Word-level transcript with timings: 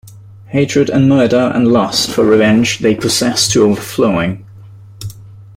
Hatred 0.47 0.89
and 0.89 1.07
murder 1.07 1.51
and 1.53 1.67
lust 1.71 2.09
for 2.09 2.25
revenge 2.25 2.79
they 2.79 2.95
possessed 2.95 3.51
to 3.51 3.61
overflowing. 3.65 4.43